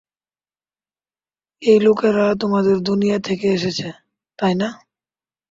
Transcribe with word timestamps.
এই 1.61 1.79
লোকেরা 1.79 2.25
তোমাদের 2.35 2.77
দুনিয়া 2.79 3.17
থেকে 3.19 3.47
এসেছে, 3.51 3.87
তাই 4.39 4.53
না। 4.55 4.69